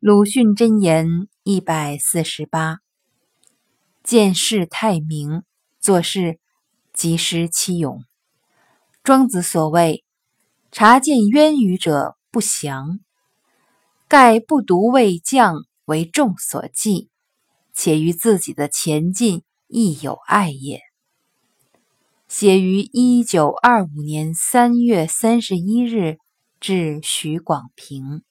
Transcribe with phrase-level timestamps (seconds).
[0.00, 2.78] 鲁迅箴言一百四十八：
[4.04, 5.42] 见事太明，
[5.80, 6.38] 做事
[6.92, 8.04] 即失其勇。
[9.02, 10.04] 庄子所谓
[10.70, 13.00] “察见渊鱼者不祥”，
[14.06, 17.10] 盖不独为将为众所忌，
[17.74, 20.80] 且于自己的前进亦有爱也。
[22.28, 26.18] 写于一九二五年三月三十一日，
[26.60, 28.22] 至许广平。